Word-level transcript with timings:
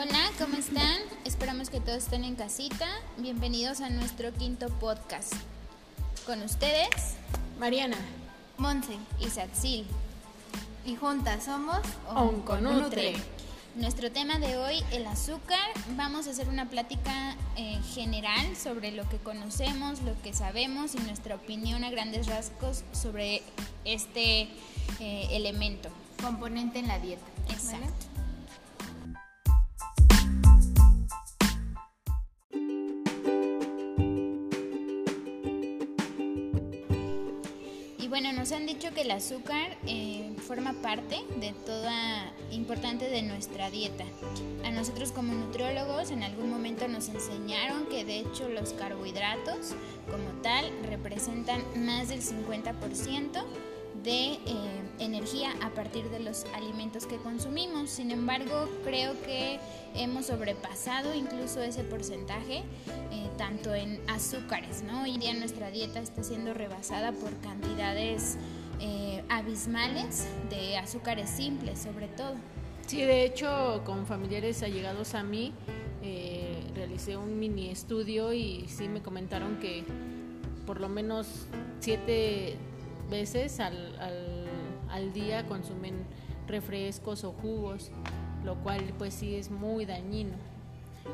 Hola, 0.00 0.30
¿cómo 0.38 0.56
están? 0.56 1.00
Esperamos 1.24 1.70
que 1.70 1.80
todos 1.80 2.04
estén 2.04 2.22
en 2.22 2.36
casita. 2.36 2.86
Bienvenidos 3.16 3.80
a 3.80 3.90
nuestro 3.90 4.32
quinto 4.32 4.68
podcast. 4.68 5.32
Con 6.24 6.40
ustedes, 6.42 7.16
Mariana, 7.58 7.96
Monse 8.58 8.96
y 9.18 9.28
Satsil. 9.28 9.84
Y 10.86 10.94
juntas 10.94 11.46
somos 11.46 11.80
Onconutre. 12.14 13.16
Nuestro 13.74 14.12
tema 14.12 14.38
de 14.38 14.56
hoy, 14.56 14.84
el 14.92 15.04
azúcar. 15.04 15.68
Vamos 15.96 16.28
a 16.28 16.30
hacer 16.30 16.48
una 16.48 16.70
plática 16.70 17.34
eh, 17.56 17.80
general 17.92 18.56
sobre 18.56 18.92
lo 18.92 19.08
que 19.08 19.16
conocemos, 19.16 20.00
lo 20.02 20.14
que 20.22 20.32
sabemos 20.32 20.94
y 20.94 20.98
nuestra 20.98 21.34
opinión 21.34 21.82
a 21.82 21.90
grandes 21.90 22.28
rasgos 22.28 22.84
sobre 22.92 23.42
este 23.84 24.42
eh, 25.00 25.28
elemento. 25.32 25.88
Componente 26.22 26.78
en 26.78 26.86
la 26.86 27.00
dieta. 27.00 27.26
Exacto. 27.48 28.06
Nos 38.48 38.56
han 38.56 38.64
dicho 38.64 38.94
que 38.94 39.02
el 39.02 39.10
azúcar 39.10 39.76
eh, 39.86 40.32
forma 40.46 40.72
parte 40.80 41.22
de 41.38 41.52
toda 41.66 42.32
importante 42.50 43.10
de 43.10 43.20
nuestra 43.20 43.70
dieta. 43.70 44.04
A 44.64 44.70
nosotros 44.70 45.12
como 45.12 45.34
nutriólogos 45.34 46.10
en 46.10 46.22
algún 46.22 46.48
momento 46.48 46.88
nos 46.88 47.10
enseñaron 47.10 47.84
que 47.88 48.06
de 48.06 48.20
hecho 48.20 48.48
los 48.48 48.72
carbohidratos 48.72 49.74
como 50.10 50.30
tal 50.40 50.64
representan 50.88 51.62
más 51.84 52.08
del 52.08 52.22
50% 52.22 53.44
de 54.08 54.32
eh, 54.32 54.38
energía 55.00 55.52
a 55.60 55.68
partir 55.68 56.08
de 56.08 56.18
los 56.18 56.46
alimentos 56.54 57.04
que 57.04 57.18
consumimos. 57.18 57.90
Sin 57.90 58.10
embargo, 58.10 58.66
creo 58.82 59.12
que 59.20 59.60
hemos 59.94 60.26
sobrepasado 60.26 61.14
incluso 61.14 61.60
ese 61.60 61.84
porcentaje, 61.84 62.62
eh, 63.12 63.28
tanto 63.36 63.74
en 63.74 64.00
azúcares. 64.08 64.82
¿no? 64.82 65.02
Hoy 65.02 65.18
día 65.18 65.34
nuestra 65.34 65.70
dieta 65.70 66.00
está 66.00 66.22
siendo 66.22 66.54
rebasada 66.54 67.12
por 67.12 67.36
cantidades 67.40 68.38
eh, 68.80 69.22
abismales 69.28 70.26
de 70.48 70.78
azúcares 70.78 71.28
simples, 71.28 71.78
sobre 71.78 72.08
todo. 72.08 72.32
Sí, 72.86 73.02
de 73.02 73.26
hecho, 73.26 73.82
con 73.84 74.06
familiares 74.06 74.62
allegados 74.62 75.14
a 75.14 75.22
mí, 75.22 75.52
eh, 76.02 76.56
realicé 76.74 77.18
un 77.18 77.38
mini 77.38 77.68
estudio 77.68 78.32
y 78.32 78.64
sí 78.68 78.88
me 78.88 79.02
comentaron 79.02 79.58
que 79.58 79.84
por 80.64 80.80
lo 80.80 80.88
menos 80.88 81.26
siete 81.80 82.56
veces 83.08 83.60
al, 83.60 83.96
al, 84.00 84.46
al 84.90 85.12
día 85.12 85.46
consumen 85.46 86.04
refrescos 86.46 87.24
o 87.24 87.32
jugos, 87.32 87.90
lo 88.44 88.56
cual 88.56 88.82
pues 88.98 89.14
sí 89.14 89.36
es 89.36 89.50
muy 89.50 89.84
dañino. 89.84 90.34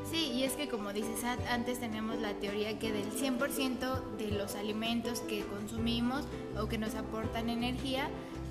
Sí, 0.09 0.31
y 0.33 0.43
es 0.43 0.53
que 0.53 0.67
como 0.67 0.93
dices, 0.93 1.23
antes 1.49 1.79
teníamos 1.79 2.19
la 2.19 2.33
teoría 2.33 2.77
que 2.77 2.91
del 2.91 3.11
100% 3.11 4.17
de 4.17 4.31
los 4.31 4.55
alimentos 4.55 5.21
que 5.21 5.45
consumimos 5.45 6.25
o 6.59 6.67
que 6.67 6.77
nos 6.77 6.95
aportan 6.95 7.49
energía, 7.49 8.09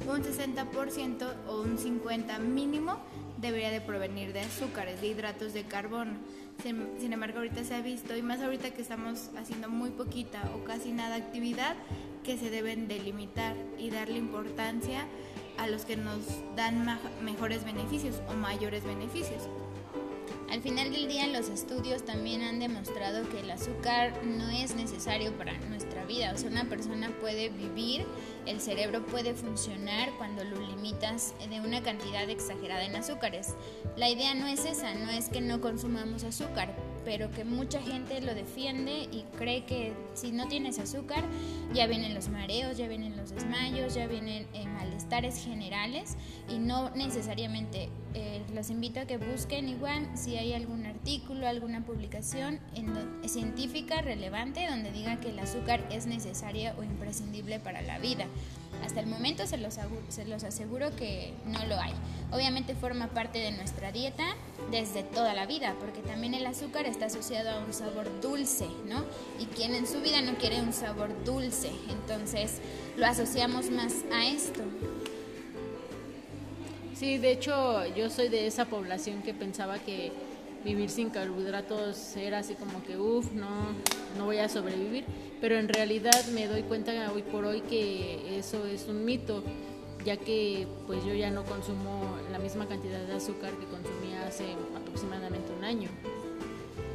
un 0.09 0.23
60% 0.23 1.33
o 1.49 1.61
un 1.61 1.79
50% 1.79 2.39
mínimo 2.41 2.97
debería 3.39 3.71
de 3.71 3.81
provenir 3.81 4.33
de 4.33 4.41
azúcares, 4.41 5.01
de 5.01 5.09
hidratos 5.09 5.53
de 5.53 5.65
carbono. 5.65 6.13
Sin, 6.63 6.89
sin, 6.99 7.13
embargo, 7.13 7.39
ahorita 7.39 7.63
se 7.65 7.75
ha 7.75 7.81
visto, 7.81 8.17
y 8.17 8.23
más 8.23 8.41
ahorita 8.41 8.71
que 8.71 8.83
estamos 8.83 9.31
haciendo 9.37 9.69
muy 9.69 9.91
poquita 9.91 10.51
o 10.55 10.65
casi 10.65 10.93
nada 10.93 11.17
actividad, 11.17 11.77
que 12.23 12.39
se 12.39 12.51
deben 12.51 12.89
delimitar 12.89 13.55
y 13.79 13.91
darle 13.91 14.19
importancia 14.19 15.07
a 15.59 15.67
los 15.67 15.85
que 15.85 15.97
nos 15.97 16.21
dan 16.57 16.99
mejores 17.23 17.65
beneficios 17.65 18.21
o 18.29 18.33
mayores 18.35 18.85
beneficios. 18.85 19.49
Al 20.51 20.63
final 20.63 20.93
del 20.93 21.09
día 21.09 21.27
los 21.27 21.49
estudios 21.49 22.05
también 22.05 22.43
han 22.43 22.61
demostrado 22.61 23.29
que 23.29 23.41
el 23.41 23.51
azúcar 23.51 24.13
no 24.25 24.49
es 24.51 24.75
necesario 24.75 25.33
para 25.37 25.53
nuestra 25.69 25.84
vida. 26.05 26.33
O 26.35 26.39
sea, 26.39 26.51
una 26.51 26.69
persona 26.69 27.11
puede 27.21 27.49
vivir, 27.49 28.05
el 28.47 28.61
cerebro 28.61 29.05
puede 29.07 29.35
funcionar 29.35 30.11
cuando 30.19 30.45
lo 30.45 30.61
limitas 30.61 31.35
de 31.49 31.61
una 31.61 31.83
cantidad 31.83 32.29
exagerada 32.29 32.85
en 32.85 32.97
azúcares. 32.97 33.55
La 33.97 34.09
idea 34.09 34.35
no 34.35 34.47
es 34.47 34.65
esa, 34.65 34.95
no 34.95 35.11
es 35.11 35.29
que 35.29 35.41
no 35.41 35.61
consumamos 35.61 36.25
azúcar, 36.25 36.75
pero 37.05 37.31
que 37.31 37.45
mucha 37.45 37.81
gente 37.81 38.21
lo 38.21 38.35
defiende 38.35 39.09
y 39.11 39.25
cree 39.37 39.65
que 39.65 39.93
si 40.15 40.33
no 40.33 40.49
tienes 40.49 40.79
azúcar 40.79 41.23
ya 41.73 41.87
vienen 41.87 42.15
los 42.15 42.29
mareos, 42.29 42.77
ya 42.77 42.89
vienen 42.89 43.17
los 43.17 43.31
desmayos, 43.31 43.95
ya 43.95 44.07
vienen 44.07 44.47
eh, 44.55 44.67
malestares 44.67 45.43
generales 45.45 46.17
y 46.49 46.59
no 46.59 46.91
necesariamente. 46.91 47.89
Eh, 48.15 48.43
los 48.55 48.71
invito 48.71 49.01
a 49.01 49.07
que 49.07 49.19
busquen 49.19 49.69
igual 49.69 50.09
si 50.15 50.37
hay 50.37 50.53
algún 50.53 50.87
artículo, 50.87 51.49
alguna 51.49 51.85
publicación 51.85 52.61
en 52.75 53.29
científica 53.29 54.03
relevante 54.03 54.69
donde 54.69 54.93
diga 54.93 55.19
que 55.19 55.31
el 55.31 55.39
azúcar 55.41 55.85
es 55.91 56.07
necesaria 56.07 56.75
o 56.79 56.85
imprescindible 56.85 57.59
para 57.59 57.83
la 57.83 57.99
vida. 57.99 58.27
Hasta 58.85 59.01
el 59.01 59.07
momento 59.07 59.47
se 59.47 59.57
los, 59.57 59.79
se 60.09 60.25
los 60.27 60.45
aseguro 60.45 60.95
que 60.95 61.33
no 61.47 61.65
lo 61.67 61.81
hay. 61.81 61.93
Obviamente 62.33 62.75
forma 62.75 63.09
parte 63.09 63.39
de 63.39 63.53
nuestra 63.53 63.91
dieta 63.91 64.25
desde 64.71 65.03
toda 65.03 65.35
la 65.35 65.47
vida, 65.47 65.75
porque 65.81 66.01
también 66.01 66.35
el 66.35 66.47
azúcar 66.47 66.87
está 66.87 67.07
asociado 67.07 67.51
a 67.51 67.65
un 67.65 67.73
sabor 67.73 68.21
dulce, 68.21 68.67
¿no? 68.89 69.05
Y 69.41 69.47
quien 69.47 69.75
en 69.75 69.87
su 69.87 70.01
vida 70.01 70.21
no 70.21 70.35
quiere 70.35 70.61
un 70.61 70.73
sabor 70.73 71.11
dulce, 71.25 71.71
entonces 71.91 72.61
lo 72.97 73.07
asociamos 73.07 73.71
más 73.71 73.93
a 74.13 74.27
esto. 74.27 74.63
Sí, 76.95 77.19
de 77.19 77.33
hecho 77.33 77.85
yo 77.97 78.09
soy 78.09 78.29
de 78.29 78.47
esa 78.47 78.67
población 78.67 79.23
que 79.23 79.35
pensaba 79.35 79.79
que 79.81 80.13
vivir 80.65 80.89
sin 80.89 81.11
carbohidratos 81.11 82.17
era 82.17 82.39
así 82.39 82.55
como 82.55 82.83
que, 82.85 82.97
uff, 82.97 83.33
no, 83.33 83.49
no 84.17 84.25
voy 84.27 84.39
a 84.39 84.49
sobrevivir, 84.49 85.05
pero 85.41 85.59
en 85.59 85.69
realidad 85.69 86.25
me 86.33 86.47
doy 86.47 86.63
cuenta 86.63 87.11
hoy 87.13 87.23
por 87.23 87.45
hoy 87.45 87.63
que 87.63 88.39
eso 88.39 88.65
es 88.67 88.87
un 88.87 89.05
mito, 89.05 89.43
ya 90.05 90.17
que 90.17 90.69
pues 90.87 91.05
yo 91.05 91.15
ya 91.15 91.31
no 91.31 91.45
consumo 91.45 92.17
la 92.31 92.39
misma 92.39 92.67
cantidad 92.69 93.01
de 93.01 93.15
azúcar 93.15 93.51
que 93.55 93.67
consumía 93.67 94.27
hace 94.27 94.45
aproximadamente 94.77 95.53
un 95.59 95.65
año. 95.65 95.89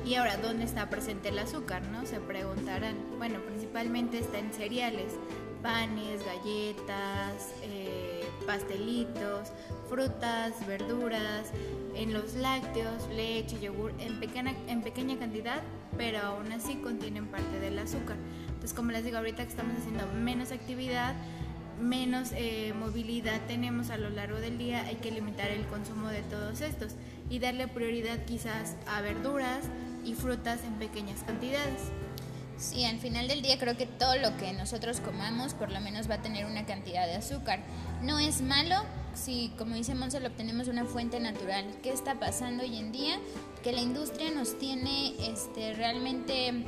Y 0.05 0.15
ahora, 0.15 0.37
¿dónde 0.37 0.63
está 0.65 0.89
presente 0.89 1.29
el 1.29 1.39
azúcar? 1.39 1.83
¿No? 1.87 2.05
Se 2.05 2.19
preguntarán. 2.19 2.95
Bueno, 3.17 3.39
principalmente 3.41 4.19
está 4.19 4.39
en 4.39 4.51
cereales, 4.53 5.13
panes, 5.61 6.21
galletas, 6.25 7.53
eh, 7.63 8.23
pastelitos, 8.45 9.51
frutas, 9.89 10.65
verduras, 10.65 11.51
en 11.95 12.13
los 12.13 12.33
lácteos, 12.35 13.07
leche, 13.09 13.59
yogur, 13.59 13.93
en 13.99 14.19
pequeña, 14.19 14.55
en 14.67 14.81
pequeña 14.81 15.17
cantidad, 15.19 15.61
pero 15.97 16.19
aún 16.19 16.51
así 16.51 16.75
contienen 16.75 17.27
parte 17.27 17.59
del 17.59 17.77
azúcar. 17.77 18.15
Entonces, 18.47 18.73
como 18.73 18.91
les 18.91 19.03
digo, 19.03 19.17
ahorita 19.17 19.43
que 19.43 19.49
estamos 19.49 19.77
haciendo 19.77 20.07
menos 20.13 20.51
actividad, 20.51 21.13
menos 21.79 22.31
eh, 22.33 22.73
movilidad 22.77 23.39
tenemos 23.47 23.89
a 23.89 23.97
lo 23.97 24.09
largo 24.09 24.39
del 24.39 24.57
día, 24.57 24.83
hay 24.85 24.95
que 24.95 25.11
limitar 25.11 25.49
el 25.49 25.65
consumo 25.67 26.09
de 26.09 26.23
todos 26.23 26.61
estos 26.61 26.95
y 27.29 27.39
darle 27.39 27.67
prioridad 27.67 28.25
quizás 28.25 28.75
a 28.87 29.01
verduras 29.01 29.69
frutas 30.13 30.63
en 30.63 30.73
pequeñas 30.75 31.23
cantidades. 31.23 31.91
Sí, 32.57 32.83
al 32.83 32.99
final 32.99 33.27
del 33.27 33.41
día 33.41 33.57
creo 33.57 33.77
que 33.77 33.85
todo 33.85 34.17
lo 34.17 34.35
que 34.35 34.51
nosotros 34.51 34.99
comamos 34.99 35.53
por 35.53 35.71
lo 35.71 35.79
menos 35.79 36.09
va 36.09 36.15
a 36.15 36.21
tener 36.21 36.45
una 36.45 36.65
cantidad 36.65 37.05
de 37.07 37.15
azúcar. 37.15 37.59
No 38.01 38.19
es 38.19 38.41
malo 38.41 38.75
si, 39.13 39.51
como 39.57 39.75
dice 39.75 39.95
Monse, 39.95 40.19
lo 40.19 40.27
obtenemos 40.27 40.67
una 40.67 40.85
fuente 40.85 41.19
natural. 41.19 41.65
¿Qué 41.81 41.91
está 41.91 42.15
pasando 42.15 42.63
hoy 42.63 42.77
en 42.77 42.91
día? 42.91 43.17
Que 43.63 43.71
la 43.71 43.81
industria 43.81 44.31
nos 44.31 44.57
tiene 44.57 45.13
este, 45.31 45.73
realmente 45.73 46.65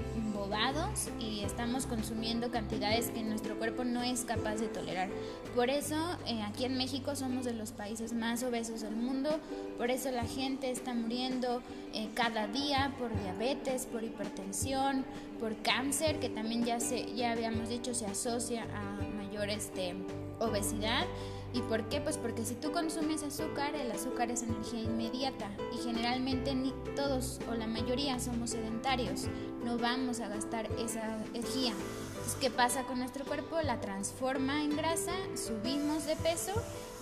embobados 0.51 1.09
y 1.19 1.41
estamos 1.41 1.85
consumiendo 1.85 2.51
cantidades 2.51 3.09
que 3.09 3.23
nuestro 3.23 3.57
cuerpo 3.57 3.83
no 3.83 4.03
es 4.03 4.25
capaz 4.25 4.55
de 4.55 4.67
tolerar. 4.67 5.09
Por 5.55 5.69
eso 5.69 5.95
eh, 6.27 6.41
aquí 6.43 6.65
en 6.65 6.77
México 6.77 7.15
somos 7.15 7.45
de 7.45 7.53
los 7.53 7.71
países 7.71 8.13
más 8.13 8.43
obesos 8.43 8.81
del 8.81 8.95
mundo, 8.95 9.39
por 9.77 9.89
eso 9.91 10.11
la 10.11 10.25
gente 10.25 10.69
está 10.69 10.93
muriendo 10.93 11.61
eh, 11.93 12.09
cada 12.13 12.47
día 12.47 12.93
por 12.99 13.17
diabetes, 13.21 13.85
por 13.85 14.03
hipertensión, 14.03 15.05
por 15.39 15.55
cáncer, 15.57 16.19
que 16.19 16.29
también 16.29 16.65
ya, 16.65 16.79
se, 16.79 17.13
ya 17.15 17.31
habíamos 17.31 17.69
dicho 17.69 17.93
se 17.93 18.05
asocia 18.05 18.63
a 18.63 19.15
mayor 19.17 19.49
este, 19.49 19.95
obesidad. 20.39 21.05
¿Y 21.53 21.61
por 21.61 21.83
qué? 21.89 21.99
Pues 21.99 22.17
porque 22.17 22.45
si 22.45 22.55
tú 22.55 22.71
consumes 22.71 23.23
azúcar, 23.23 23.75
el 23.75 23.91
azúcar 23.91 24.31
es 24.31 24.43
energía 24.43 24.81
inmediata 24.81 25.49
y 25.73 25.83
generalmente 25.83 26.55
ni 26.55 26.73
todos 26.95 27.39
o 27.49 27.55
la 27.55 27.67
mayoría 27.67 28.19
somos 28.19 28.51
sedentarios, 28.51 29.27
no 29.65 29.77
vamos 29.77 30.21
a 30.21 30.29
gastar 30.29 30.69
esa 30.79 31.17
energía. 31.33 31.73
Entonces, 32.11 32.37
¿qué 32.39 32.49
pasa 32.49 32.83
con 32.83 32.99
nuestro 32.99 33.25
cuerpo? 33.25 33.59
La 33.61 33.81
transforma 33.81 34.63
en 34.63 34.77
grasa, 34.77 35.13
subimos 35.35 36.05
de 36.05 36.15
peso 36.15 36.53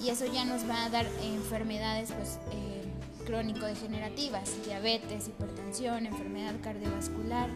y 0.04 0.10
eso 0.10 0.26
ya 0.26 0.46
nos 0.46 0.68
va 0.68 0.86
a 0.86 0.90
dar 0.90 1.06
enfermedades 1.22 2.12
pues, 2.12 2.40
eh, 2.52 2.86
crónico-degenerativas, 3.26 4.66
diabetes, 4.66 5.28
hipertensión, 5.28 6.08
enfermedad 6.08 6.56
cardiovascular. 6.64 7.50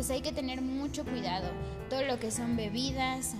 Pues 0.00 0.10
hay 0.12 0.22
que 0.22 0.32
tener 0.32 0.62
mucho 0.62 1.04
cuidado. 1.04 1.46
Todo 1.90 2.04
lo 2.04 2.18
que 2.18 2.30
son 2.30 2.56
bebidas, 2.56 3.34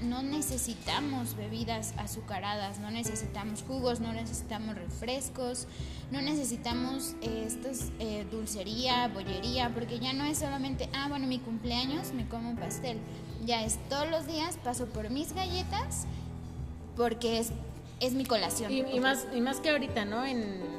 no 0.00 0.22
necesitamos 0.22 1.36
bebidas 1.36 1.92
azucaradas, 1.96 2.78
no 2.78 2.92
necesitamos 2.92 3.64
jugos, 3.64 3.98
no 3.98 4.12
necesitamos 4.12 4.76
refrescos, 4.76 5.66
no 6.12 6.22
necesitamos 6.22 7.16
eh, 7.20 7.42
estos 7.48 7.90
eh, 7.98 8.24
dulcería, 8.30 9.08
bollería, 9.08 9.74
porque 9.74 9.98
ya 9.98 10.12
no 10.12 10.24
es 10.24 10.38
solamente, 10.38 10.88
ah, 10.94 11.08
bueno, 11.08 11.26
mi 11.26 11.40
cumpleaños 11.40 12.12
me 12.12 12.28
como 12.28 12.50
un 12.50 12.58
pastel. 12.58 12.98
Ya 13.44 13.64
es 13.64 13.80
todos 13.88 14.08
los 14.08 14.28
días 14.28 14.56
paso 14.62 14.86
por 14.86 15.10
mis 15.10 15.32
galletas 15.32 16.06
porque 16.96 17.40
es, 17.40 17.50
es 17.98 18.12
mi 18.12 18.24
colación. 18.24 18.70
Y, 18.70 19.00
más, 19.00 19.26
y 19.34 19.40
más 19.40 19.58
que 19.58 19.70
ahorita, 19.70 20.04
¿no? 20.04 20.24
En 20.24 20.73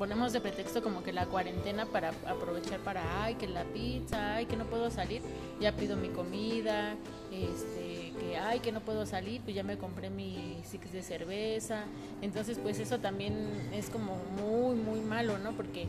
ponemos 0.00 0.32
de 0.32 0.40
pretexto 0.40 0.82
como 0.82 1.02
que 1.02 1.12
la 1.12 1.26
cuarentena 1.26 1.84
para 1.84 2.14
aprovechar 2.26 2.80
para, 2.80 3.22
ay, 3.22 3.34
que 3.34 3.46
la 3.46 3.64
pizza, 3.64 4.36
ay, 4.36 4.46
que 4.46 4.56
no 4.56 4.64
puedo 4.64 4.90
salir, 4.90 5.20
ya 5.60 5.76
pido 5.76 5.94
mi 5.98 6.08
comida, 6.08 6.94
este, 7.30 8.14
que, 8.18 8.38
ay, 8.38 8.60
que 8.60 8.72
no 8.72 8.80
puedo 8.80 9.04
salir, 9.04 9.42
pues 9.42 9.54
ya 9.54 9.62
me 9.62 9.76
compré 9.76 10.08
mi 10.08 10.58
six 10.64 10.90
de 10.90 11.02
cerveza. 11.02 11.84
Entonces, 12.22 12.58
pues 12.58 12.80
eso 12.80 12.98
también 12.98 13.50
es 13.74 13.90
como 13.90 14.16
muy, 14.40 14.74
muy 14.74 15.00
malo, 15.00 15.36
¿no? 15.36 15.52
Porque 15.52 15.86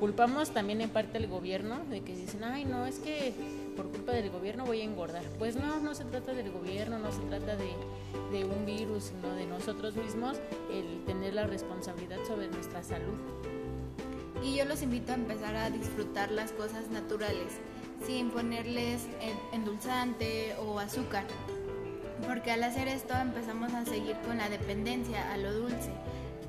culpamos 0.00 0.54
también 0.54 0.80
en 0.80 0.88
parte 0.88 1.18
al 1.18 1.26
gobierno 1.26 1.84
de 1.90 2.00
que 2.00 2.16
dicen, 2.16 2.44
ay, 2.44 2.64
no, 2.64 2.86
es 2.86 3.00
que 3.00 3.34
por 3.72 3.90
culpa 3.90 4.12
del 4.12 4.30
gobierno 4.30 4.64
voy 4.64 4.80
a 4.80 4.84
engordar. 4.84 5.24
Pues 5.38 5.56
no, 5.56 5.80
no 5.80 5.94
se 5.94 6.04
trata 6.04 6.32
del 6.32 6.50
gobierno, 6.50 6.98
no 6.98 7.12
se 7.12 7.20
trata 7.22 7.56
de, 7.56 7.72
de 8.30 8.44
un 8.44 8.64
virus, 8.64 9.04
sino 9.04 9.34
de 9.34 9.46
nosotros 9.46 9.96
mismos 9.96 10.38
el 10.70 11.04
tener 11.04 11.34
la 11.34 11.46
responsabilidad 11.46 12.18
sobre 12.26 12.48
nuestra 12.48 12.82
salud. 12.82 13.18
Y 14.42 14.56
yo 14.56 14.64
los 14.64 14.82
invito 14.82 15.12
a 15.12 15.14
empezar 15.14 15.54
a 15.54 15.70
disfrutar 15.70 16.32
las 16.32 16.52
cosas 16.52 16.88
naturales, 16.90 17.58
sin 18.04 18.30
ponerles 18.30 19.06
endulzante 19.52 20.54
o 20.56 20.80
azúcar. 20.80 21.24
Porque 22.26 22.50
al 22.50 22.62
hacer 22.64 22.88
esto 22.88 23.14
empezamos 23.14 23.72
a 23.72 23.84
seguir 23.84 24.16
con 24.26 24.38
la 24.38 24.48
dependencia 24.48 25.32
a 25.32 25.36
lo 25.36 25.52
dulce. 25.52 25.92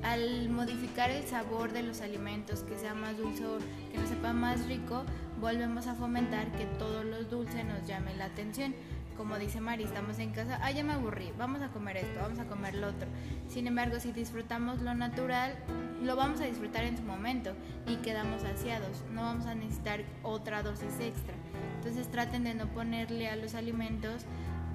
Al 0.02 0.50
modificar 0.50 1.10
el 1.10 1.24
sabor 1.24 1.72
de 1.72 1.82
los 1.82 2.00
alimentos, 2.00 2.60
que 2.60 2.78
sea 2.78 2.94
más 2.94 3.16
dulce, 3.16 3.44
que 3.90 3.98
nos 3.98 4.08
sepa 4.08 4.32
más 4.32 4.66
rico, 4.66 5.04
volvemos 5.44 5.86
a 5.88 5.94
fomentar 5.94 6.50
que 6.52 6.64
todos 6.78 7.04
los 7.04 7.28
dulces 7.28 7.66
nos 7.66 7.86
llamen 7.86 8.16
la 8.16 8.24
atención. 8.24 8.74
Como 9.14 9.38
dice 9.38 9.60
Mari, 9.60 9.84
estamos 9.84 10.18
en 10.18 10.30
casa, 10.30 10.58
ah, 10.62 10.70
ya 10.70 10.82
me 10.82 10.94
aburrí, 10.94 11.32
vamos 11.36 11.60
a 11.60 11.68
comer 11.68 11.98
esto, 11.98 12.18
vamos 12.18 12.38
a 12.38 12.46
comer 12.46 12.74
lo 12.74 12.88
otro. 12.88 13.06
Sin 13.46 13.66
embargo, 13.66 14.00
si 14.00 14.10
disfrutamos 14.12 14.80
lo 14.80 14.94
natural, 14.94 15.54
lo 16.02 16.16
vamos 16.16 16.40
a 16.40 16.44
disfrutar 16.44 16.84
en 16.84 16.96
su 16.96 17.02
momento 17.02 17.52
y 17.86 17.96
quedamos 17.96 18.40
saciados, 18.40 19.04
no 19.12 19.20
vamos 19.20 19.44
a 19.44 19.54
necesitar 19.54 20.00
otra 20.22 20.62
dosis 20.62 20.98
extra. 20.98 21.34
Entonces 21.76 22.10
traten 22.10 22.44
de 22.44 22.54
no 22.54 22.66
ponerle 22.68 23.28
a 23.28 23.36
los 23.36 23.54
alimentos 23.54 24.24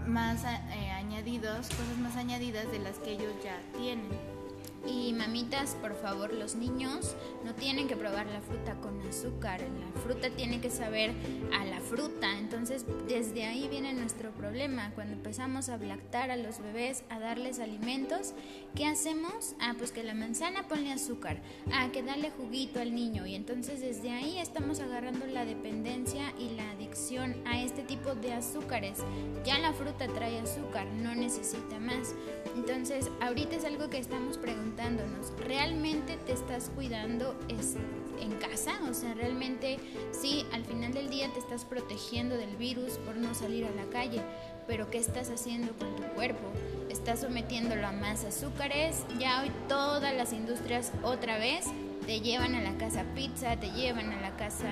más 0.06 0.44
eh, 0.44 0.92
añadidos, 0.92 1.68
cosas 1.68 1.98
más 1.98 2.16
añadidas 2.16 2.72
de 2.72 2.78
las 2.78 3.00
que 3.00 3.14
ellos 3.14 3.34
ya 3.44 3.58
tienen. 3.76 4.29
Y 4.88 5.14
mamitas, 5.14 5.76
por 5.82 5.96
favor, 5.96 6.34
los 6.34 6.56
niños 6.56 7.16
no 7.44 7.54
tienen 7.54 7.88
que 7.88 7.96
probar 7.96 8.28
la 8.28 8.42
fruta 8.42 8.76
con 8.76 9.00
azúcar. 9.02 9.62
La 9.62 10.02
fruta 10.02 10.30
tiene 10.30 10.62
que 10.62 10.70
saber 10.70 11.12
a 11.54 11.66
la 11.66 11.80
fruta. 11.80 12.38
Entonces, 12.38 12.86
desde 13.08 13.46
ahí 13.46 13.68
viene 13.68 13.94
nuestro 13.94 14.32
problema. 14.32 14.92
Cuando 14.96 15.14
empezamos 15.14 15.70
a 15.70 15.78
lactar 15.78 16.32
a 16.32 16.38
los 16.38 16.60
bebés, 16.60 17.04
a 17.10 17.20
darles 17.20 17.60
alimentos, 17.60 18.34
¿qué 18.76 18.86
hacemos? 18.86 19.56
Ah, 19.60 19.76
pues 19.78 19.92
que 19.92 20.04
la 20.04 20.14
manzana 20.14 20.68
ponle 20.68 20.92
azúcar. 20.92 21.42
Ah, 21.72 21.90
que 21.92 22.04
darle 22.04 22.32
juguito 22.32 22.80
al 22.80 22.96
niño. 22.96 23.26
Y 23.26 23.36
entonces 23.36 23.82
desde 23.82 24.12
ahí 24.12 24.40
estamos 24.40 24.80
agarrando 24.80 25.26
la 25.28 25.46
dependencia 25.46 26.34
y 26.38 26.56
la 26.56 26.72
adicción 26.72 27.36
a 27.46 27.62
este 27.62 27.84
tipo 27.84 28.16
de 28.16 28.34
azúcares. 28.34 29.00
Ya 29.46 29.60
la 29.60 29.74
fruta 29.74 30.08
trae 30.08 30.40
azúcar, 30.40 30.88
no 30.88 31.16
necesita 31.16 31.80
más. 31.80 32.16
Entonces, 32.56 33.10
ahorita 33.22 33.56
es 33.56 33.66
algo 33.66 33.90
que 33.90 33.98
estamos 33.98 34.38
preguntándonos, 34.70 35.34
¿realmente 35.46 36.18
te 36.26 36.34
estás 36.34 36.70
cuidando 36.76 37.36
en 38.20 38.32
casa? 38.34 38.74
O 38.90 38.94
sea, 38.94 39.14
¿realmente 39.14 39.80
sí, 40.12 40.46
al 40.54 40.64
final 40.64 40.94
del 40.94 41.10
día 41.10 41.32
te 41.34 41.40
estás 41.40 41.66
protegiendo 41.66 42.38
del 42.38 42.56
virus 42.56 42.98
por 43.00 43.16
no 43.16 43.34
salir 43.34 43.66
a 43.66 43.72
la 43.72 43.90
calle? 43.90 44.22
Pero 44.68 44.90
¿qué 44.92 45.00
estás 45.00 45.32
haciendo 45.32 45.74
con 45.74 45.96
tu 45.96 46.04
cuerpo? 46.14 46.52
¿Estás 46.90 47.22
sometiéndolo 47.22 47.88
a 47.88 47.92
más 47.92 48.26
azúcares? 48.26 49.04
Ya 49.20 49.42
hoy 49.42 49.52
todas 49.68 50.16
las 50.16 50.34
industrias 50.34 50.92
otra 51.04 51.40
vez 51.40 51.66
te 52.10 52.22
llevan 52.22 52.56
a 52.56 52.62
la 52.62 52.76
casa 52.78 53.04
pizza, 53.14 53.56
te 53.58 53.70
llevan 53.70 54.12
a 54.12 54.20
la 54.20 54.36
casa 54.36 54.66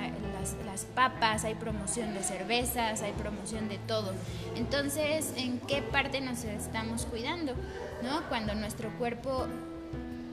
las, 0.66 0.86
papas, 0.86 1.44
hay 1.46 1.54
promoción 1.54 2.16
de 2.16 2.24
cervezas, 2.24 3.02
hay 3.02 3.12
promoción 3.14 3.70
de 3.70 3.78
todo. 3.78 4.14
Entonces, 4.56 5.34
¿en 5.38 5.60
qué 5.60 5.84
parte 5.84 6.20
nos 6.20 6.44
estamos 6.46 7.06
cuidando? 7.06 7.54
¿No? 8.02 8.28
Cuando 8.30 8.56
nuestro 8.56 8.90
cuerpo, 8.98 9.48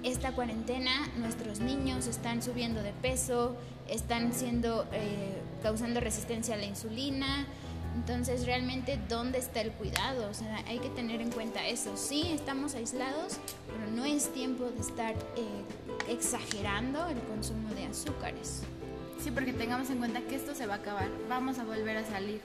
esta 0.05 0.33
cuarentena, 0.33 1.09
nuestros 1.17 1.61
niños 1.61 2.06
están 2.06 2.43
subiendo 2.43 2.83
de 2.83 2.93
peso, 2.93 3.56
están 3.89 4.33
siendo, 4.33 4.87
eh, 4.93 5.41
causando 5.62 6.01
resistencia 6.01 6.55
a 6.55 6.59
la 6.59 6.67
insulina, 6.67 7.47
entonces, 7.95 8.45
realmente, 8.45 8.99
¿dónde 9.09 9.39
está 9.39 9.61
el 9.61 9.71
cuidado? 9.71 10.29
O 10.29 10.35
sea, 10.35 10.62
hay 10.67 10.79
que 10.79 10.89
tener 10.91 11.21
en 11.21 11.31
cuenta 11.31 11.67
eso. 11.67 11.97
Sí, 11.97 12.33
estamos 12.33 12.75
aislados, 12.75 13.39
pero 13.67 13.91
no 13.93 14.05
es 14.05 14.33
tiempo 14.33 14.65
de 14.65 14.81
estar 14.81 15.15
eh, 15.15 16.11
exagerando 16.11 17.07
el 17.07 17.21
consumo 17.21 17.73
de 17.75 17.87
azúcares. 17.87 18.62
Sí, 19.23 19.31
porque 19.31 19.53
tengamos 19.53 19.89
en 19.91 19.99
cuenta 19.99 20.21
que 20.23 20.35
esto 20.35 20.55
se 20.55 20.67
va 20.67 20.75
a 20.75 20.77
acabar. 20.79 21.09
Vamos 21.29 21.59
a 21.59 21.65
volver 21.65 21.97
a 21.97 22.05
salir. 22.05 22.41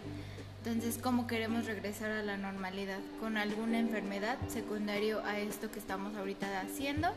Entonces, 0.72 1.02
¿cómo 1.02 1.26
queremos 1.26 1.66
regresar 1.66 2.12
a 2.12 2.22
la 2.22 2.38
normalidad? 2.38 3.00
¿Con 3.20 3.38
alguna 3.38 3.80
enfermedad 3.80 4.38
secundario 4.50 5.20
a 5.26 5.40
esto 5.40 5.72
que 5.72 5.80
estamos 5.80 6.16
ahorita 6.16 6.62
haciendo? 6.62 7.08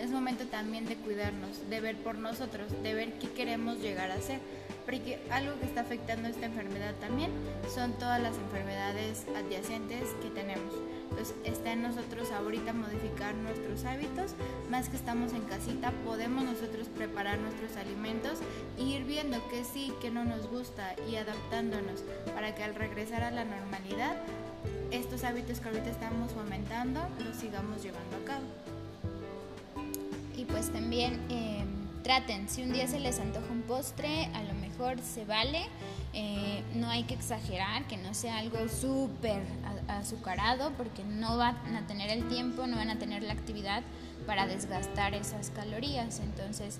Es 0.00 0.10
momento 0.10 0.46
también 0.46 0.86
de 0.86 0.96
cuidarnos, 0.96 1.68
de 1.68 1.80
ver 1.82 1.96
por 1.98 2.16
nosotros, 2.16 2.72
de 2.82 2.94
ver 2.94 3.12
qué 3.18 3.28
queremos 3.28 3.80
llegar 3.80 4.10
a 4.10 4.18
ser 4.18 4.40
porque 4.84 5.18
algo 5.30 5.58
que 5.60 5.66
está 5.66 5.82
afectando 5.82 6.28
esta 6.28 6.46
enfermedad 6.46 6.94
también 7.00 7.30
son 7.72 7.92
todas 7.98 8.20
las 8.20 8.36
enfermedades 8.36 9.24
adyacentes 9.36 10.08
que 10.22 10.30
tenemos. 10.30 10.74
Entonces 11.12 11.34
está 11.44 11.72
en 11.72 11.82
nosotros 11.82 12.30
ahorita 12.30 12.72
modificar 12.72 13.34
nuestros 13.34 13.84
hábitos, 13.84 14.32
más 14.70 14.88
que 14.88 14.96
estamos 14.96 15.34
en 15.34 15.42
casita, 15.42 15.92
podemos 16.06 16.42
nosotros 16.42 16.88
preparar 16.88 17.38
nuestros 17.38 17.76
alimentos 17.76 18.38
e 18.78 18.82
ir 18.82 19.04
viendo 19.04 19.36
qué 19.50 19.62
sí, 19.62 19.92
qué 20.00 20.10
no 20.10 20.24
nos 20.24 20.46
gusta 20.48 20.94
y 21.10 21.16
adaptándonos 21.16 22.02
para 22.34 22.54
que 22.54 22.64
al 22.64 22.74
regresar 22.74 23.22
a 23.24 23.30
la 23.30 23.44
normalidad, 23.44 24.16
estos 24.90 25.22
hábitos 25.24 25.60
que 25.60 25.68
ahorita 25.68 25.90
estamos 25.90 26.32
fomentando 26.32 27.00
los 27.22 27.36
sigamos 27.36 27.82
llevando 27.82 28.16
a 28.16 28.24
cabo. 28.24 28.44
Y 30.34 30.46
pues 30.46 30.70
también... 30.72 31.20
Eh, 31.28 31.62
traten, 32.02 32.48
si 32.48 32.62
un 32.62 32.72
día 32.72 32.88
se 32.88 32.98
les 32.98 33.20
antoja 33.20 33.46
un 33.50 33.62
postre, 33.62 34.24
a 34.34 34.42
lo 34.42 34.54
mejor 34.54 34.98
se 35.00 35.24
vale, 35.24 35.66
eh, 36.12 36.62
no 36.74 36.88
hay 36.88 37.04
que 37.04 37.14
exagerar, 37.14 37.86
que 37.86 37.96
no 37.96 38.12
sea 38.12 38.38
algo 38.38 38.68
súper 38.68 39.42
azucarado, 39.88 40.72
porque 40.72 41.04
no 41.04 41.36
van 41.36 41.76
a 41.76 41.86
tener 41.86 42.10
el 42.10 42.28
tiempo, 42.28 42.66
no 42.66 42.76
van 42.76 42.90
a 42.90 42.98
tener 42.98 43.22
la 43.22 43.32
actividad 43.32 43.82
para 44.26 44.46
desgastar 44.46 45.14
esas 45.14 45.50
calorías. 45.50 46.20
Entonces, 46.20 46.78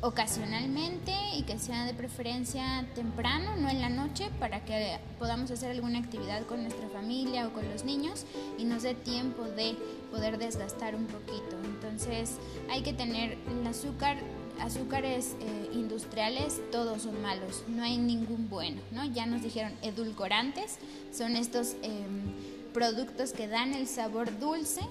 ocasionalmente 0.00 1.12
y 1.36 1.42
que 1.42 1.58
sea 1.58 1.84
de 1.84 1.94
preferencia 1.94 2.86
temprano, 2.94 3.56
no 3.56 3.68
en 3.68 3.80
la 3.80 3.88
noche, 3.88 4.30
para 4.38 4.64
que 4.64 4.98
podamos 5.18 5.50
hacer 5.50 5.70
alguna 5.70 5.98
actividad 5.98 6.42
con 6.42 6.62
nuestra 6.62 6.88
familia 6.88 7.46
o 7.46 7.52
con 7.52 7.68
los 7.68 7.84
niños 7.84 8.24
y 8.58 8.64
nos 8.64 8.82
dé 8.82 8.94
tiempo 8.94 9.44
de 9.44 9.76
poder 10.10 10.38
desgastar 10.38 10.94
un 10.94 11.06
poquito. 11.06 11.56
Entonces 11.64 12.36
hay 12.70 12.82
que 12.82 12.92
tener 12.92 13.38
el 13.48 13.66
azúcar, 13.66 14.18
azúcares 14.60 15.36
eh, 15.40 15.70
industriales, 15.72 16.60
todos 16.70 17.02
son 17.02 17.20
malos, 17.22 17.64
no 17.68 17.82
hay 17.82 17.98
ningún 17.98 18.48
bueno, 18.48 18.80
¿no? 18.92 19.04
Ya 19.04 19.26
nos 19.26 19.42
dijeron 19.42 19.72
edulcorantes, 19.82 20.78
son 21.12 21.36
estos... 21.36 21.76
Em, 21.82 22.56
productos 22.76 23.32
que 23.32 23.48
dan 23.48 23.72
el 23.72 23.86
sabor 23.86 24.38
dulce 24.38 24.82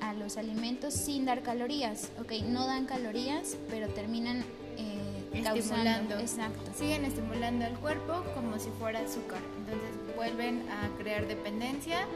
a 0.00 0.12
los 0.14 0.36
alimentos 0.36 0.92
sin 0.92 1.24
dar 1.24 1.40
calorías. 1.42 2.10
Ok, 2.18 2.32
no 2.48 2.66
dan 2.66 2.84
calorías, 2.86 3.56
pero 3.70 3.86
terminan 3.90 4.44
eh, 4.76 5.30
estimulando. 5.32 6.18
Exacto. 6.18 6.68
Siguen 6.76 7.04
estimulando 7.04 7.64
el 7.64 7.74
cuerpo 7.74 8.24
como 8.34 8.58
si 8.58 8.70
fuera 8.70 8.98
azúcar. 8.98 9.38
Entonces 9.56 10.16
vuelven 10.16 10.68
a 10.68 10.88
crear 10.98 11.28
dependencia 11.28 12.08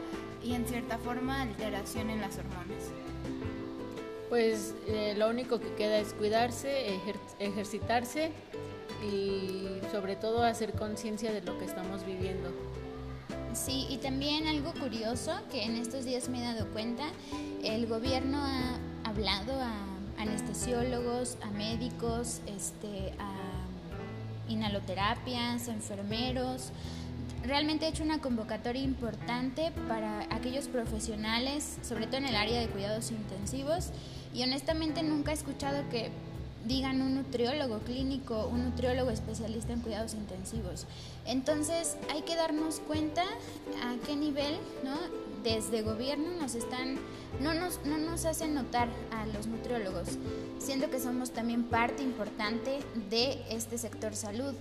y 0.43 0.55
en 0.55 0.67
cierta 0.67 0.97
forma 0.97 1.41
alteración 1.41 2.09
en 2.09 2.19
las 2.19 2.37
hormonas. 2.37 2.83
Pues 4.31 4.75
eh, 4.87 5.13
lo 5.17 5.29
único 5.29 5.59
que 5.59 5.73
queda 5.73 5.97
es 5.97 6.13
cuidarse, 6.13 6.97
ejercitarse 7.37 8.31
y 9.05 9.67
sobre 9.91 10.15
todo 10.15 10.41
hacer 10.43 10.71
conciencia 10.71 11.33
de 11.33 11.41
lo 11.41 11.59
que 11.59 11.65
estamos 11.65 12.05
viviendo. 12.05 12.49
Sí, 13.53 13.87
y 13.89 13.97
también 13.97 14.47
algo 14.47 14.71
curioso 14.79 15.33
que 15.51 15.65
en 15.65 15.75
estos 15.75 16.05
días 16.05 16.29
me 16.29 16.39
he 16.39 16.43
dado 16.45 16.65
cuenta, 16.69 17.03
el 17.61 17.87
gobierno 17.87 18.37
ha 18.37 18.79
hablado 19.03 19.51
a 19.59 19.73
anestesiólogos, 20.17 21.37
a 21.41 21.51
médicos, 21.51 22.39
este, 22.47 23.11
a 23.19 23.33
inhaloterapias, 24.47 25.67
enfermeros. 25.67 26.71
Realmente 27.43 27.85
he 27.85 27.89
hecho 27.89 28.03
una 28.03 28.21
convocatoria 28.21 28.81
importante 28.81 29.73
para 29.89 30.21
aquellos 30.33 30.69
profesionales, 30.69 31.79
sobre 31.81 32.05
todo 32.05 32.17
en 32.17 32.27
el 32.27 32.35
área 32.37 32.61
de 32.61 32.67
cuidados 32.67 33.11
intensivos, 33.11 33.91
y 34.33 34.43
honestamente 34.43 35.03
nunca 35.03 35.31
he 35.31 35.33
escuchado 35.33 35.87
que 35.89 36.11
digan 36.65 37.01
un 37.01 37.15
nutriólogo 37.15 37.79
clínico, 37.79 38.47
un 38.47 38.65
nutriólogo 38.65 39.09
especialista 39.09 39.73
en 39.73 39.81
cuidados 39.81 40.13
intensivos. 40.13 40.85
Entonces 41.25 41.97
hay 42.11 42.21
que 42.21 42.35
darnos 42.35 42.79
cuenta 42.79 43.23
a 43.23 44.05
qué 44.05 44.15
nivel, 44.15 44.57
¿no? 44.83 44.95
Desde 45.43 45.81
gobierno 45.81 46.29
nos 46.39 46.53
están, 46.53 46.99
no 47.41 47.53
nos, 47.55 47.83
no 47.85 47.97
nos 47.97 48.25
hacen 48.25 48.53
notar 48.53 48.89
a 49.11 49.25
los 49.25 49.47
nutriólogos, 49.47 50.07
siendo 50.59 50.91
que 50.91 50.99
somos 50.99 51.31
también 51.31 51.63
parte 51.63 52.03
importante 52.03 52.79
de 53.09 53.41
este 53.49 53.79
sector 53.79 54.15
salud. 54.15 54.53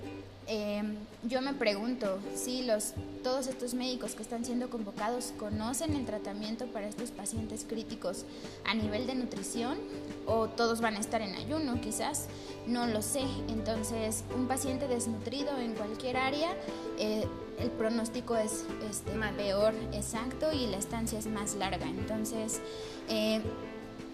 Em, 0.53 0.97
yo 1.23 1.41
me 1.43 1.55
pregunto 1.55 2.19
si 2.35 2.65
los, 2.65 2.95
todos 3.23 3.47
estos 3.47 3.73
médicos 3.73 4.17
que 4.17 4.23
están 4.23 4.45
siendo 4.45 4.69
convocados 4.69 5.33
conocen 5.39 5.95
el 5.95 6.05
tratamiento 6.05 6.67
para 6.67 6.89
estos 6.89 7.13
pacientes 7.13 7.65
críticos 7.69 8.25
a 8.67 8.75
nivel 8.75 9.07
de 9.07 9.15
nutrición 9.15 9.79
o 10.27 10.49
todos 10.49 10.81
van 10.81 10.97
a 10.97 10.99
estar 10.99 11.23
en 11.23 11.37
ayuno 11.37 11.81
quizás, 11.81 12.27
no 12.67 12.89
lo 12.89 13.01
sé. 13.01 13.23
Entonces, 13.47 14.25
un 14.35 14.49
paciente 14.49 14.89
desnutrido 14.89 15.57
en 15.57 15.75
cualquier 15.75 16.17
área, 16.17 16.51
eh, 16.99 17.29
el 17.61 17.71
pronóstico 17.71 18.35
es 18.35 18.65
este, 18.91 19.13
peor, 19.37 19.73
exacto, 19.93 20.53
y 20.53 20.67
la 20.67 20.79
estancia 20.79 21.21
es 21.21 21.29
más 21.29 21.55
larga. 21.55 21.87
Entonces, 21.87 22.61
eh, 23.09 23.41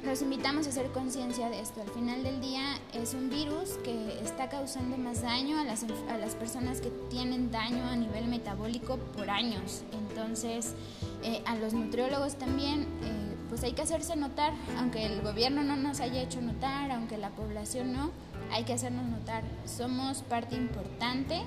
los 0.05 0.23
invitamos 0.23 0.67
a 0.67 0.71
hacer 0.71 0.91
conciencia 0.93 1.49
de 1.51 1.61
esto. 1.61 1.81
Al 1.81 1.89
final 1.89 2.23
del 2.23 2.41
día 2.41 2.79
es 2.93 3.15
un 3.15 3.29
virus 3.29 3.71
que 3.83 4.21
está 4.23 4.49
causando 4.49 4.97
más 4.97 5.23
daño 5.23 5.59
a 5.59 5.65
las, 5.65 5.85
a 6.09 6.19
las 6.19 6.35
personas 6.35 6.81
que 6.81 6.91
tienen 7.11 7.51
daño 7.51 7.85
a 7.85 7.97
nivel 7.97 8.29
metabólico 8.29 8.99
por 9.17 9.31
años. 9.31 9.83
Entonces, 9.93 10.75
eh, 11.23 11.43
a 11.47 11.57
los 11.57 11.73
nutriólogos 11.73 12.37
también, 12.37 12.83
eh, 12.83 13.37
pues 13.49 13.63
hay 13.65 13.73
que 13.73 13.83
hacerse 13.83 14.17
notar, 14.17 14.53
aunque 14.79 15.07
el 15.07 15.23
gobierno 15.23 15.63
no 15.63 15.77
nos 15.77 16.01
haya 16.01 16.23
hecho 16.23 16.41
notar, 16.41 16.91
aunque 16.93 17.17
la 17.17 17.31
población 17.31 17.93
no, 17.93 18.11
hay 18.53 18.65
que 18.65 18.75
hacernos 18.75 19.07
notar. 19.07 19.43
Somos 19.65 20.23
parte 20.23 20.57
importante. 20.57 21.43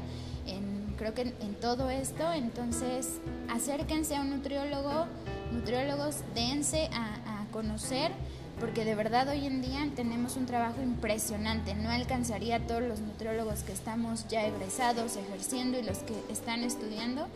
En, 0.48 0.96
creo 0.98 1.14
que 1.14 1.22
en, 1.22 1.56
todo 1.62 1.90
esto, 1.90 2.34
entonces 2.34 3.22
acérquense 3.50 4.16
a 4.16 4.22
un 4.22 4.32
nutriólogo, 4.32 5.06
nutriólogos, 5.52 6.24
dense 6.34 6.90
a, 6.92 7.42
a 7.42 7.46
conocer 7.52 8.12
porque 8.60 8.86
de 8.86 8.96
verdad 8.96 9.28
hoy 9.30 9.46
en 9.46 9.62
día 9.62 9.88
tenemos 9.96 10.36
un 10.36 10.46
trabajo 10.46 10.82
impresionante. 10.82 11.74
No 11.76 11.90
alcanzaría 11.90 12.58
a 12.58 12.60
todos 12.60 12.84
los 12.84 13.00
nutriólogos 13.00 13.64
que 13.64 13.72
estamos 13.72 14.28
ya 14.28 14.46
egresados, 14.46 15.16
ejerciendo 15.16 15.80
y 15.80 15.84
los 15.84 16.00
que 16.00 16.14
están 16.30 16.64
estudiando 16.64 17.28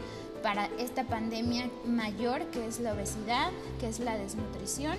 para 0.42 0.70
esta 0.78 1.06
pandemia 1.06 1.70
mayor 1.86 2.46
que 2.48 2.68
es 2.68 2.80
la 2.80 2.94
obesidad, 2.94 3.52
que 3.80 3.88
es 3.88 4.00
la 4.00 4.18
desnutrición 4.18 4.98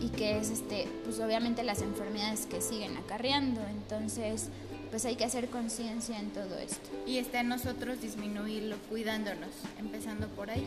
y 0.00 0.08
que 0.08 0.38
es 0.38 0.50
este 0.50 0.88
pues 1.04 1.20
obviamente 1.20 1.62
las 1.62 1.82
enfermedades 1.82 2.46
que 2.46 2.60
siguen 2.60 2.96
acarreando. 2.96 3.60
Entonces, 3.68 4.48
pues 4.90 5.04
hay 5.04 5.14
que 5.14 5.24
hacer 5.24 5.48
conciencia 5.48 6.18
en 6.18 6.30
todo 6.30 6.58
esto. 6.58 6.90
Y 7.06 7.18
está 7.18 7.40
en 7.40 7.48
nosotros 7.48 8.00
disminuirlo 8.00 8.76
cuidándonos, 8.88 9.50
empezando 9.78 10.26
por 10.28 10.50
ahí. 10.50 10.66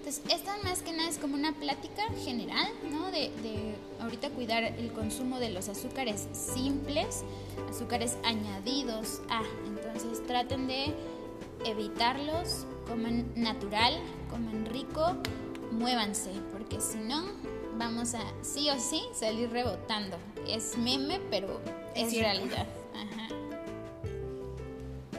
Entonces, 0.00 0.22
esta 0.30 0.56
más 0.64 0.80
que 0.80 0.92
nada 0.92 1.10
es 1.10 1.18
como 1.18 1.34
una 1.34 1.52
plática 1.52 2.02
general, 2.24 2.68
¿no? 2.90 3.10
De, 3.10 3.30
de, 3.42 3.74
ahorita 4.00 4.30
cuidar 4.30 4.64
el 4.64 4.90
consumo 4.92 5.38
de 5.38 5.50
los 5.50 5.68
azúcares 5.68 6.26
simples, 6.32 7.22
azúcares 7.68 8.16
añadidos 8.24 9.20
a. 9.28 9.42
Entonces, 9.66 10.26
traten 10.26 10.68
de 10.68 10.94
evitarlos, 11.66 12.66
coman 12.88 13.30
natural, 13.36 14.00
coman 14.30 14.64
rico, 14.64 15.16
muévanse, 15.70 16.30
porque 16.50 16.80
si 16.80 16.96
no, 16.96 17.22
vamos 17.76 18.14
a 18.14 18.22
sí 18.40 18.70
o 18.70 18.80
sí 18.80 19.02
salir 19.12 19.50
rebotando. 19.50 20.16
Es 20.48 20.78
meme, 20.78 21.20
pero 21.30 21.60
es, 21.94 22.14
realidad. 22.14 22.66
Ajá. 22.94 23.28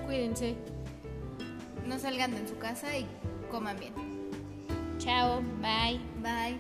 Cuídense. 0.05 0.55
No 1.85 2.00
salgan 2.00 2.31
de 2.31 2.47
su 2.50 2.57
casa 2.57 2.97
y 2.97 3.05
coman 3.51 3.79
bien. 3.79 4.11
Chao, 5.03 5.41
bye. 5.62 6.00
Bye. 6.22 6.60